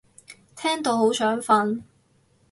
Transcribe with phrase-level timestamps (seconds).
[0.55, 1.83] 聽到好想瞓